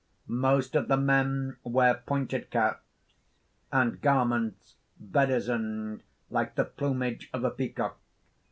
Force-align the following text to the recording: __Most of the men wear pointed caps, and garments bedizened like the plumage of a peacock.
__Most 0.35 0.73
of 0.73 0.87
the 0.87 0.97
men 0.97 1.57
wear 1.63 1.93
pointed 1.93 2.49
caps, 2.49 2.81
and 3.71 4.01
garments 4.01 4.73
bedizened 4.99 6.01
like 6.31 6.55
the 6.55 6.65
plumage 6.65 7.29
of 7.31 7.43
a 7.43 7.51
peacock. 7.51 7.99